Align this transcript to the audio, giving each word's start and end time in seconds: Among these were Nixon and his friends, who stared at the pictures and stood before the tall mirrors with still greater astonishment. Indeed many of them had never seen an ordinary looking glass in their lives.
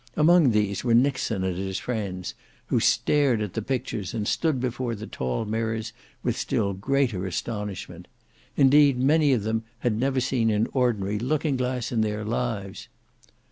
Among 0.15 0.49
these 0.49 0.83
were 0.83 0.95
Nixon 0.95 1.43
and 1.43 1.55
his 1.55 1.77
friends, 1.77 2.33
who 2.69 2.79
stared 2.79 3.39
at 3.39 3.53
the 3.53 3.61
pictures 3.61 4.15
and 4.15 4.27
stood 4.27 4.59
before 4.59 4.95
the 4.95 5.05
tall 5.05 5.45
mirrors 5.45 5.93
with 6.23 6.35
still 6.35 6.73
greater 6.73 7.27
astonishment. 7.27 8.07
Indeed 8.57 8.97
many 8.97 9.31
of 9.31 9.43
them 9.43 9.63
had 9.81 9.93
never 9.95 10.19
seen 10.19 10.49
an 10.49 10.67
ordinary 10.73 11.19
looking 11.19 11.55
glass 11.55 11.91
in 11.91 12.01
their 12.01 12.25
lives. 12.25 12.87